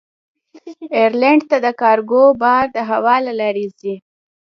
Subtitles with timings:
[0.95, 3.95] ایرلنډ ته کارګو بار د هوا له لارې ځي.